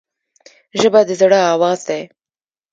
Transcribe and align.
ژبه 0.79 0.99
د 1.07 1.09
زړه 1.21 1.39
آواز 1.53 1.79
دی 1.87 2.01